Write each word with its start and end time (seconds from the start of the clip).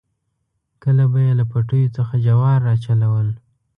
کله 0.83 1.03
به 1.11 1.19
یې 1.25 1.33
له 1.39 1.45
پټیو 1.51 1.93
څخه 1.97 2.13
جوار 2.25 2.59
راچلول. 2.67 3.27